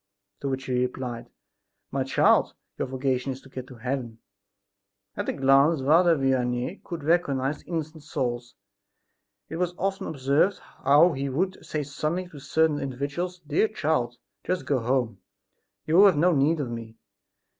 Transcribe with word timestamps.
To 0.39 0.49
which 0.49 0.65
he 0.65 0.73
replied: 0.81 1.29
"My 1.91 2.03
child, 2.03 2.55
your 2.79 2.87
vocation 2.87 3.33
is 3.33 3.41
to 3.41 3.49
get 3.49 3.67
to 3.67 3.75
heaven." 3.75 4.17
At 5.15 5.29
a 5.29 5.33
glance 5.33 5.81
Father 5.81 6.17
Vianney 6.17 6.83
could 6.83 7.03
recognize 7.03 7.61
innocent 7.67 8.01
souls. 8.01 8.55
It 9.47 9.57
was 9.57 9.75
often 9.77 10.07
observed 10.07 10.57
how 10.57 11.11
he 11.11 11.29
would 11.29 11.63
say 11.63 11.83
suddenly 11.83 12.27
to 12.29 12.39
certain 12.39 12.79
individuals: 12.79 13.41
"Dear 13.45 13.67
child, 13.67 14.17
just 14.43 14.65
go 14.65 14.79
home; 14.79 15.19
you 15.85 16.03
have 16.05 16.17
no 16.17 16.31
need 16.31 16.59
of 16.61 16.71
me." 16.71 16.95